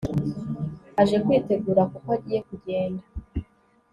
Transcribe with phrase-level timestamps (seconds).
[1.01, 3.03] aje kwitegura kuko agiye kugenda